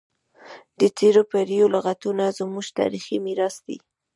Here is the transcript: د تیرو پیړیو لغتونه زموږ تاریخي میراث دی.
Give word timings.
د 0.79 0.81
تیرو 0.97 1.23
پیړیو 1.31 1.67
لغتونه 1.75 2.23
زموږ 2.39 2.65
تاریخي 2.79 3.17
میراث 3.25 3.55
دی. 3.67 3.77